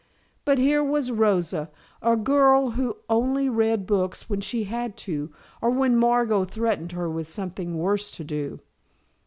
[0.45, 1.69] But here was Rosa,
[2.01, 5.31] a girl who only read books when she had to,
[5.61, 8.61] or when Margot threatened her with something worse to do.